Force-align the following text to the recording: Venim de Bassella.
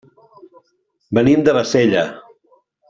Venim 1.19 1.47
de 1.49 1.57
Bassella. 1.59 2.11